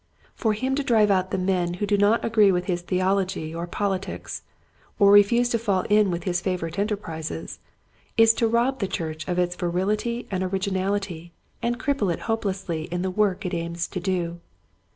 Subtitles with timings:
[0.33, 3.55] For him to drive out the men who do not agree with his theol ogy
[3.55, 4.41] or politics,
[4.97, 7.59] or refuse to fall in with his favorite enterprises,
[8.17, 13.03] is to rob the church of its virility and originality and cripple it hopelessly in
[13.03, 14.39] the work it aims to do.